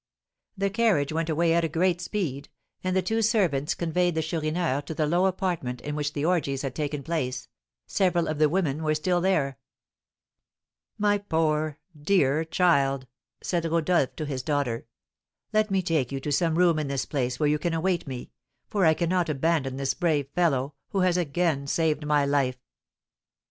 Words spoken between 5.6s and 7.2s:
in which the orgies had taken